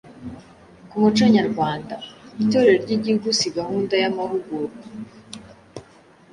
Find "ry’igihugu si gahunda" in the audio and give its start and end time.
2.85-3.93